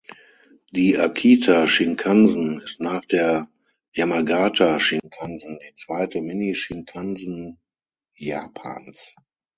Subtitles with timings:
[0.71, 3.47] Die Akita-Shinkansen ist nach der
[3.93, 7.59] Yamagata-Shinkansen die zweite Mini-Shinkansen
[8.15, 9.13] Japans.